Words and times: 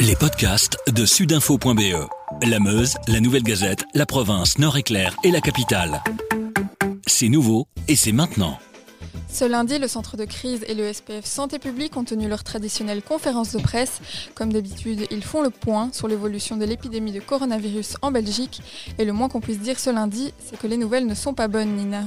Les 0.00 0.16
podcasts 0.16 0.78
de 0.90 1.04
sudinfo.be. 1.04 2.08
La 2.48 2.58
Meuse, 2.58 2.94
la 3.06 3.20
Nouvelle 3.20 3.42
Gazette, 3.42 3.84
la 3.92 4.06
province 4.06 4.58
Nord-Éclair 4.58 5.14
et 5.24 5.30
la 5.30 5.42
capitale. 5.42 6.02
C'est 7.06 7.28
nouveau 7.28 7.68
et 7.86 7.96
c'est 7.96 8.12
maintenant. 8.12 8.58
Ce 9.32 9.44
lundi, 9.44 9.78
le 9.78 9.86
centre 9.86 10.16
de 10.16 10.24
crise 10.24 10.64
et 10.66 10.74
le 10.74 10.92
SPF 10.92 11.24
Santé 11.24 11.60
publique 11.60 11.96
ont 11.96 12.02
tenu 12.02 12.28
leur 12.28 12.42
traditionnelle 12.42 13.00
conférence 13.00 13.52
de 13.52 13.60
presse. 13.60 14.00
Comme 14.34 14.52
d'habitude, 14.52 15.06
ils 15.12 15.22
font 15.22 15.40
le 15.40 15.50
point 15.50 15.88
sur 15.92 16.08
l'évolution 16.08 16.56
de 16.56 16.64
l'épidémie 16.64 17.12
de 17.12 17.20
coronavirus 17.20 17.94
en 18.02 18.10
Belgique. 18.10 18.60
Et 18.98 19.04
le 19.04 19.12
moins 19.12 19.28
qu'on 19.28 19.40
puisse 19.40 19.60
dire 19.60 19.78
ce 19.78 19.88
lundi, 19.88 20.34
c'est 20.44 20.58
que 20.58 20.66
les 20.66 20.76
nouvelles 20.76 21.06
ne 21.06 21.14
sont 21.14 21.32
pas 21.32 21.46
bonnes, 21.46 21.76
Nina. 21.76 22.02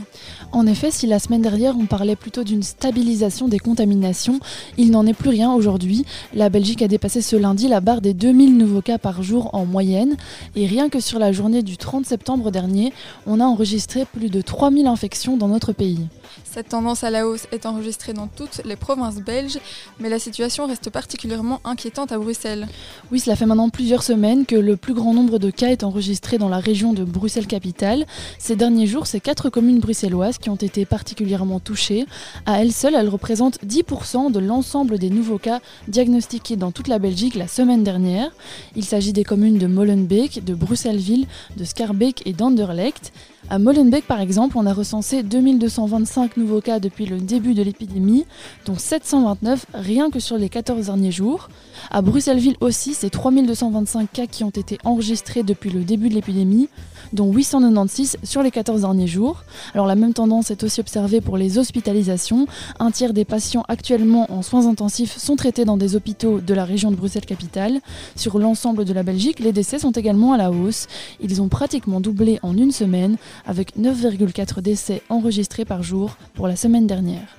En 0.51 0.67
effet, 0.67 0.91
si 0.91 1.07
la 1.07 1.17
semaine 1.17 1.41
dernière 1.41 1.77
on 1.77 1.85
parlait 1.85 2.17
plutôt 2.17 2.43
d'une 2.43 2.61
stabilisation 2.61 3.47
des 3.47 3.59
contaminations, 3.59 4.39
il 4.77 4.91
n'en 4.91 5.07
est 5.07 5.13
plus 5.13 5.29
rien 5.29 5.53
aujourd'hui. 5.53 6.05
La 6.33 6.49
Belgique 6.49 6.81
a 6.81 6.89
dépassé 6.89 7.21
ce 7.21 7.37
lundi 7.37 7.69
la 7.69 7.79
barre 7.79 8.01
des 8.01 8.13
2000 8.13 8.57
nouveaux 8.57 8.81
cas 8.81 8.97
par 8.97 9.23
jour 9.23 9.49
en 9.55 9.65
moyenne. 9.65 10.17
Et 10.57 10.67
rien 10.67 10.89
que 10.89 10.99
sur 10.99 11.19
la 11.19 11.31
journée 11.31 11.63
du 11.63 11.77
30 11.77 12.05
septembre 12.05 12.51
dernier, 12.51 12.91
on 13.25 13.39
a 13.39 13.45
enregistré 13.45 14.05
plus 14.05 14.29
de 14.29 14.41
3000 14.41 14.87
infections 14.87 15.37
dans 15.37 15.47
notre 15.47 15.71
pays. 15.71 15.99
Cette 16.43 16.69
tendance 16.69 17.03
à 17.03 17.09
la 17.13 17.27
hausse 17.27 17.45
est 17.51 17.67
enregistrée 17.67 18.13
dans 18.13 18.25
toutes 18.25 18.61
les 18.65 18.75
provinces 18.75 19.17
belges, 19.17 19.59
mais 19.99 20.09
la 20.09 20.17
situation 20.17 20.65
reste 20.65 20.89
particulièrement 20.89 21.61
inquiétante 21.63 22.11
à 22.11 22.17
Bruxelles. 22.17 22.67
Oui, 23.11 23.19
cela 23.19 23.35
fait 23.35 23.45
maintenant 23.45 23.69
plusieurs 23.69 24.01
semaines 24.01 24.47
que 24.47 24.55
le 24.55 24.77
plus 24.77 24.95
grand 24.95 25.13
nombre 25.13 25.37
de 25.37 25.51
cas 25.51 25.67
est 25.67 25.83
enregistré 25.83 26.39
dans 26.39 26.49
la 26.49 26.57
région 26.57 26.91
de 26.91 27.03
Bruxelles-Capitale. 27.03 28.07
Ces 28.39 28.55
derniers 28.55 28.87
jours, 28.87 29.05
c'est 29.05 29.19
quatre 29.19 29.51
communes 29.51 29.79
bruxelloises 29.79 30.39
qui 30.39 30.49
ont 30.49 30.55
été 30.55 30.85
particulièrement 30.85 31.59
touchées. 31.59 32.07
À 32.47 32.61
elles 32.61 32.73
seules, 32.73 32.95
elles 32.95 33.09
représentent 33.09 33.59
10% 33.63 34.31
de 34.31 34.39
l'ensemble 34.39 34.97
des 34.97 35.11
nouveaux 35.11 35.37
cas 35.37 35.59
diagnostiqués 35.87 36.55
dans 36.55 36.71
toute 36.71 36.87
la 36.87 36.97
Belgique 36.97 37.35
la 37.35 37.47
semaine 37.47 37.83
dernière. 37.83 38.31
Il 38.75 38.85
s'agit 38.85 39.13
des 39.13 39.23
communes 39.23 39.59
de 39.59 39.67
Molenbeek, 39.67 40.43
de 40.43 40.55
Bruxelles-Ville, 40.55 41.27
de 41.57 41.63
Scarbeck 41.63 42.23
et 42.25 42.33
d'Anderlecht. 42.33 43.13
À 43.53 43.59
Molenbeek, 43.59 44.07
par 44.07 44.19
exemple, 44.19 44.57
on 44.57 44.65
a 44.65 44.73
recensé 44.73 45.21
2225 45.21 46.37
nouveaux 46.37 46.59
cas 46.59 46.79
depuis 46.79 47.05
le 47.05 47.19
début 47.19 47.53
de 47.53 47.61
l'épidémie, 47.61 48.25
dont 48.65 48.79
729 48.79 49.67
rien 49.75 50.09
que 50.09 50.17
sur 50.17 50.39
les 50.39 50.49
14 50.49 50.87
derniers 50.87 51.11
jours. 51.11 51.49
À 51.91 52.01
Bruxelles-Ville 52.01 52.55
aussi, 52.61 52.95
c'est 52.95 53.11
3225 53.11 54.11
cas 54.11 54.25
qui 54.25 54.43
ont 54.43 54.49
été 54.49 54.79
enregistrés 54.83 55.43
depuis 55.43 55.69
le 55.69 55.81
début 55.81 56.09
de 56.09 56.15
l'épidémie, 56.15 56.67
dont 57.11 57.31
896 57.31 58.17
sur 58.23 58.41
les 58.41 58.49
14 58.49 58.81
derniers 58.81 59.05
jours. 59.05 59.43
Alors 59.75 59.85
la 59.85 59.95
même 59.95 60.13
tendance 60.13 60.49
est 60.49 60.63
aussi 60.63 60.79
observée 60.79 61.21
pour 61.21 61.37
les 61.37 61.59
hospitalisations. 61.59 62.47
Un 62.79 62.89
tiers 62.89 63.13
des 63.13 63.25
patients 63.25 63.63
actuellement 63.67 64.31
en 64.33 64.41
soins 64.41 64.65
intensifs 64.65 65.17
sont 65.17 65.35
traités 65.35 65.63
dans 65.63 65.77
des 65.77 65.95
hôpitaux 65.95 66.39
de 66.39 66.53
la 66.55 66.65
région 66.65 66.89
de 66.89 66.95
Bruxelles-Capitale. 66.95 67.81
Sur 68.15 68.39
l'ensemble 68.39 68.83
de 68.83 68.93
la 68.93 69.03
Belgique, 69.03 69.39
les 69.39 69.51
décès 69.51 69.77
sont 69.77 69.91
également 69.91 70.33
à 70.33 70.37
la 70.37 70.51
hausse. 70.51 70.87
Ils 71.21 71.41
ont 71.41 71.49
pratiquement 71.49 72.01
doublé 72.01 72.39
en 72.41 72.57
une 72.57 72.71
semaine, 72.71 73.17
avec 73.45 73.77
9,4 73.77 74.61
décès 74.61 75.01
enregistrés 75.09 75.65
par 75.65 75.83
jour 75.83 76.17
pour 76.33 76.47
la 76.47 76.55
semaine 76.55 76.87
dernière. 76.87 77.37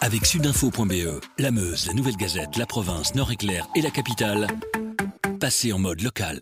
Avec 0.00 0.24
sudinfo.be, 0.24 1.20
la 1.38 1.50
Meuse, 1.50 1.86
la 1.86 1.92
Nouvelle 1.92 2.16
Gazette, 2.16 2.56
la 2.56 2.66
province 2.66 3.14
Nord-Éclair 3.14 3.68
et 3.76 3.82
la 3.82 3.90
capitale, 3.90 4.46
passez 5.38 5.72
en 5.72 5.78
mode 5.78 6.00
local. 6.00 6.40